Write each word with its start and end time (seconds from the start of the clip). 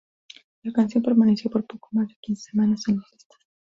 La 0.63 0.71
canción 0.71 1.03
permaneció 1.03 1.51
por 1.51 1.63
poco 1.67 1.89
más 1.91 2.07
de 2.07 2.15
quince 2.19 2.49
semanas 2.49 2.87
en 2.87 2.97
las 2.97 3.11
listas. 3.11 3.37